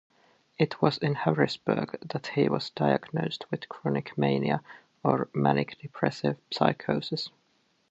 It 0.57 0.81
was 0.81 0.97
in 0.97 1.13
Harrisburg 1.13 1.99
that 2.01 2.25
he 2.33 2.49
was 2.49 2.71
diagnosed 2.71 3.45
with 3.51 3.69
chronic 3.69 4.17
mania, 4.17 4.63
or 5.03 5.29
manic-depressive 5.31 6.37
psychosis. 6.49 7.29